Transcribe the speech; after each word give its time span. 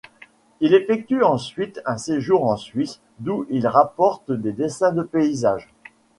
Il 0.61 0.73
effectue 0.73 1.21
ensuite 1.21 1.79
un 1.85 1.97
séjour 1.99 2.47
en 2.47 2.57
Suisse 2.57 3.01
d'où 3.19 3.45
il 3.51 3.67
rapporte 3.67 4.31
des 4.31 4.51
dessins 4.51 4.91
de 4.93 5.03
paysages. 5.03 5.71